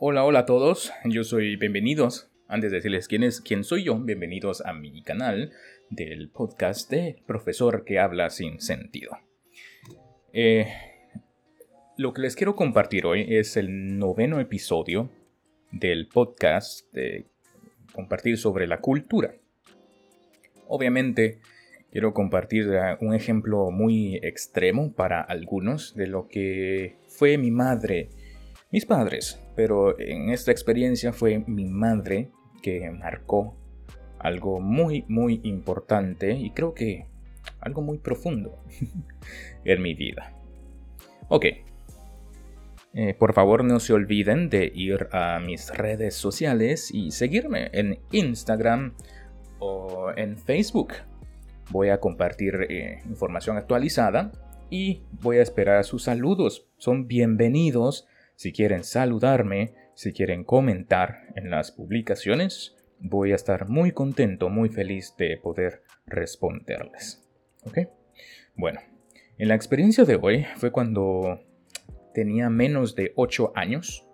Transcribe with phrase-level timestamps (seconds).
[0.00, 2.30] Hola, hola a todos, yo soy bienvenidos.
[2.46, 5.50] Antes de decirles quién es, quién soy yo, bienvenidos a mi canal
[5.90, 9.18] del podcast de Profesor que habla sin sentido.
[10.32, 10.68] Eh,
[11.96, 15.10] lo que les quiero compartir hoy es el noveno episodio
[15.72, 17.26] del podcast de
[17.92, 19.34] compartir sobre la cultura.
[20.68, 21.40] Obviamente,
[21.90, 28.10] quiero compartir un ejemplo muy extremo para algunos de lo que fue mi madre
[28.70, 32.30] mis padres, pero en esta experiencia fue mi madre
[32.62, 33.56] que marcó
[34.18, 37.06] algo muy, muy importante y creo que
[37.60, 38.62] algo muy profundo
[39.64, 40.32] en mi vida.
[41.28, 41.46] Ok.
[42.94, 48.00] Eh, por favor no se olviden de ir a mis redes sociales y seguirme en
[48.12, 48.94] Instagram
[49.58, 50.94] o en Facebook.
[51.70, 54.32] Voy a compartir eh, información actualizada
[54.70, 56.66] y voy a esperar sus saludos.
[56.78, 58.06] Son bienvenidos
[58.38, 64.68] si quieren saludarme, si quieren comentar en las publicaciones, voy a estar muy contento, muy
[64.68, 67.28] feliz de poder responderles.
[67.64, 67.78] ¿Ok?
[68.54, 68.78] Bueno,
[69.38, 71.40] en la experiencia de hoy fue cuando
[72.14, 74.06] tenía menos de 8 años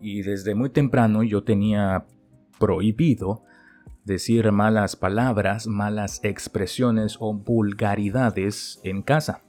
[0.00, 2.06] y desde muy temprano yo tenía
[2.58, 3.44] prohibido
[4.04, 9.44] decir malas palabras, malas expresiones o vulgaridades en casa.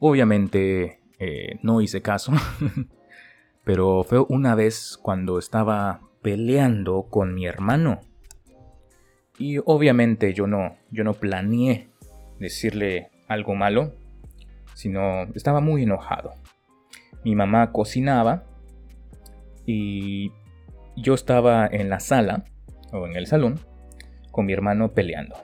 [0.00, 2.32] Obviamente eh, no hice caso.
[3.64, 8.00] Pero fue una vez cuando estaba peleando con mi hermano.
[9.38, 11.88] Y obviamente yo no, yo no planeé
[12.40, 13.92] decirle algo malo,
[14.74, 16.32] sino estaba muy enojado.
[17.24, 18.42] Mi mamá cocinaba
[19.64, 20.32] y
[20.96, 22.46] yo estaba en la sala
[22.90, 23.60] o en el salón
[24.32, 25.36] con mi hermano peleando.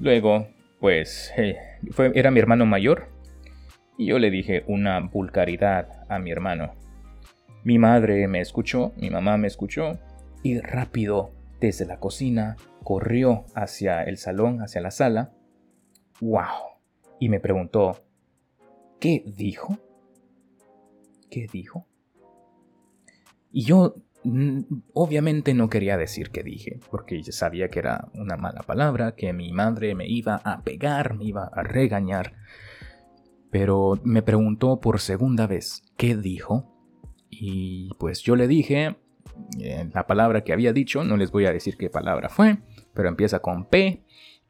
[0.00, 0.48] Luego,
[0.80, 1.58] pues, eh,
[2.14, 3.13] era mi hermano mayor
[3.96, 6.74] y yo le dije una vulgaridad a mi hermano.
[7.62, 9.98] Mi madre me escuchó, mi mamá me escuchó,
[10.42, 15.32] y rápido, desde la cocina, corrió hacia el salón, hacia la sala.
[16.20, 16.78] ¡Wow!
[17.18, 18.04] Y me preguntó,
[19.00, 19.78] ¿qué dijo?
[21.30, 21.86] ¿Qué dijo?
[23.50, 23.94] Y yo
[24.24, 24.60] mm,
[24.92, 29.52] obviamente no quería decir qué dije, porque sabía que era una mala palabra, que mi
[29.52, 32.34] madre me iba a pegar, me iba a regañar
[33.54, 36.74] pero me preguntó por segunda vez qué dijo
[37.30, 38.96] y pues yo le dije
[39.60, 42.58] eh, la palabra que había dicho, no les voy a decir qué palabra fue,
[42.94, 44.02] pero empieza con P.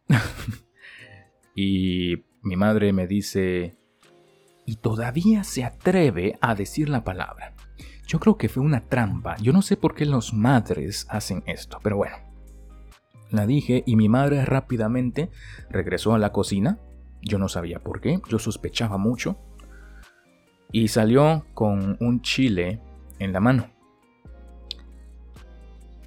[1.54, 3.76] y mi madre me dice,
[4.64, 7.52] y todavía se atreve a decir la palabra.
[8.06, 9.36] Yo creo que fue una trampa.
[9.36, 12.16] Yo no sé por qué los madres hacen esto, pero bueno.
[13.30, 15.30] La dije y mi madre rápidamente
[15.68, 16.78] regresó a la cocina,
[17.24, 19.36] yo no sabía por qué, yo sospechaba mucho.
[20.70, 22.80] Y salió con un chile
[23.18, 23.70] en la mano.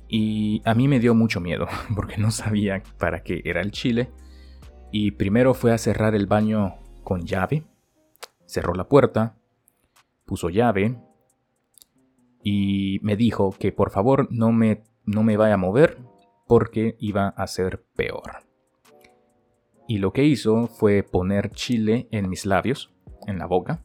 [0.09, 4.11] Y a mí me dio mucho miedo, porque no sabía para qué era el chile.
[4.91, 7.63] Y primero fue a cerrar el baño con llave.
[8.45, 9.35] Cerró la puerta,
[10.25, 10.97] puso llave
[12.43, 15.97] y me dijo que por favor no me, no me vaya a mover
[16.47, 18.46] porque iba a ser peor
[19.87, 22.91] y lo que hizo fue poner chile en mis labios,
[23.25, 23.83] en la boca.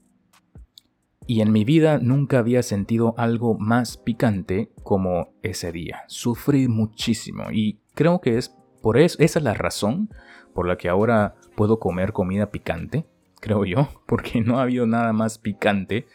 [1.27, 6.03] Y en mi vida nunca había sentido algo más picante como ese día.
[6.09, 10.11] Sufrí muchísimo y creo que es por eso, esa es la razón
[10.53, 13.07] por la que ahora puedo comer comida picante,
[13.41, 16.07] creo yo, porque no ha habido nada más picante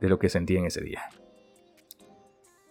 [0.00, 1.02] de lo que sentí en ese día.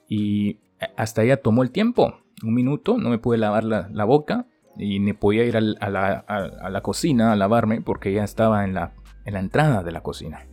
[0.08, 0.60] Y
[0.96, 5.00] hasta ella tomó el tiempo, un minuto, no me pude lavar la, la boca y
[5.00, 8.94] ni podía ir a la, cocina a lavarme porque ya estaba en la,
[9.26, 10.48] en la entrada de la cocina.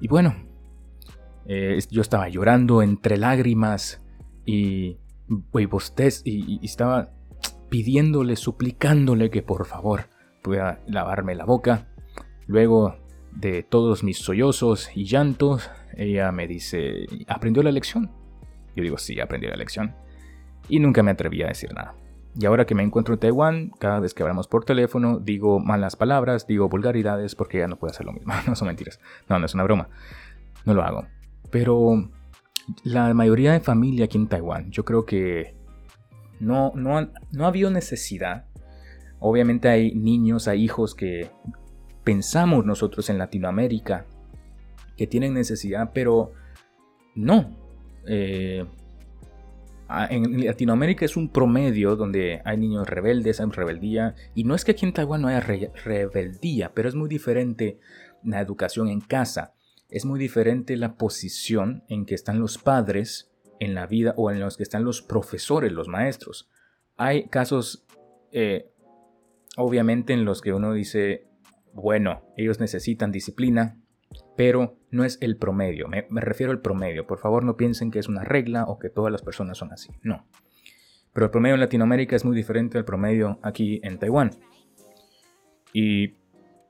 [0.00, 0.34] Y bueno,
[1.46, 4.02] eh, yo estaba llorando entre lágrimas
[4.44, 4.98] y,
[5.54, 7.10] y, y, estaba
[7.68, 10.04] pidiéndole, suplicándole que por favor
[10.42, 11.88] pueda lavarme la boca.
[12.46, 12.96] Luego
[13.32, 18.10] de todos mis sollozos y llantos, ella me dice, ¿aprendió la lección?
[18.74, 19.94] Yo digo, sí, aprendí la lección.
[20.68, 21.94] Y nunca me atreví a decir nada.
[22.40, 25.96] Y ahora que me encuentro en Taiwán, cada vez que hablamos por teléfono, digo malas
[25.96, 28.32] palabras, digo vulgaridades porque ya no puedo hacer lo mismo.
[28.46, 29.00] No son mentiras.
[29.28, 29.88] No, no es una broma.
[30.64, 31.04] No lo hago.
[31.50, 32.08] Pero
[32.84, 35.56] la mayoría de familia aquí en Taiwán, yo creo que
[36.38, 38.46] no, no, no ha habido necesidad.
[39.18, 41.30] Obviamente hay niños, hay hijos que
[42.04, 44.06] pensamos nosotros en Latinoamérica
[44.96, 46.32] que tienen necesidad, pero
[47.16, 47.56] no.
[48.06, 48.64] Eh,
[50.10, 54.72] en Latinoamérica es un promedio donde hay niños rebeldes, hay rebeldía, y no es que
[54.72, 57.78] aquí en Taiwán no haya rebeldía, pero es muy diferente
[58.22, 59.54] la educación en casa.
[59.90, 64.38] es muy diferente la posición en que están los padres en la vida o en
[64.38, 66.50] los que están los profesores, los maestros.
[66.98, 67.86] Hay casos,
[68.30, 68.70] eh,
[69.56, 71.26] obviamente, en los que uno dice,
[71.72, 73.80] bueno, ellos necesitan disciplina,
[74.36, 75.88] pero no es el promedio.
[75.88, 77.06] Me, refiero al promedio.
[77.06, 79.90] Por favor, no piensen que es una regla o que todas las personas son así.
[80.02, 80.26] No.
[81.12, 84.30] Pero el promedio en Latinoamérica es muy diferente al promedio aquí en Taiwán.
[85.72, 86.14] Y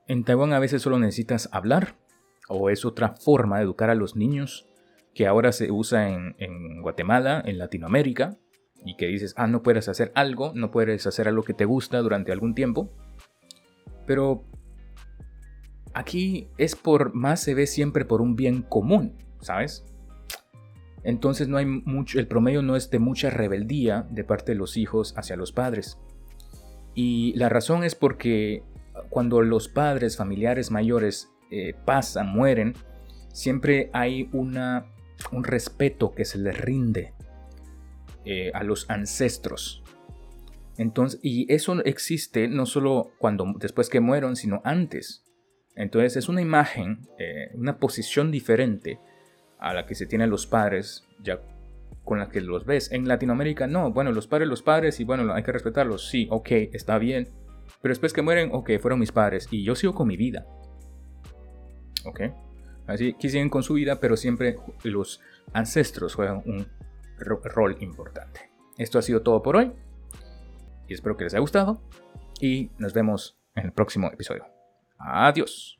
[0.07, 1.95] en Taiwán a veces solo necesitas hablar,
[2.47, 4.67] o es otra forma de educar a los niños
[5.13, 8.37] que ahora se usa en, Guatemala, en Latinoamérica,
[8.83, 11.99] y que dices, ah, no puedes hacer algo, no puedes hacer algo que te gusta
[11.99, 12.89] durante algún tiempo.
[14.07, 14.45] Pero
[15.99, 19.85] aquí es por más se ve siempre por un bien común, ¿sabes?
[21.03, 24.77] Entonces no hay mucho, el promedio no es de mucha rebeldía de parte de los
[24.77, 25.97] hijos hacia los padres.
[26.95, 28.63] Y la razón es porque
[29.09, 32.73] cuando los padres familiares mayores eh, pasan, mueren,
[33.33, 34.85] siempre hay una,
[35.31, 37.13] un respeto que se les rinde
[38.25, 39.83] eh, a los ancestros.
[40.77, 45.25] Entonces, y eso existe no solo cuando después que mueron, sino antes.
[45.79, 48.99] Entonces es una imagen, eh, una posición diferente
[49.59, 51.39] a la que se tienen los padres, ya
[52.03, 52.91] con la que los ves.
[52.91, 56.49] En Latinoamérica no, bueno, los padres, los padres, y bueno, hay que respetarlos, sí, ok,
[56.73, 57.29] está bien.
[57.81, 60.45] Pero después que mueren, ok, fueron mis padres, y yo sigo con mi vida.
[62.03, 62.23] Ok.
[62.85, 65.21] Así que siguen con su vida, pero siempre los
[65.53, 66.67] ancestros juegan un
[67.19, 68.49] rol importante.
[68.77, 69.71] Esto ha sido todo por hoy.
[70.89, 71.81] Y espero que les haya gustado.
[72.41, 74.58] Y nos vemos en el próximo episodio.
[74.99, 75.79] Adiós.